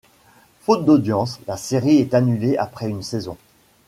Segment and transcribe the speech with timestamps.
[0.61, 3.37] Faute d'audience, la série est annulée après une saison.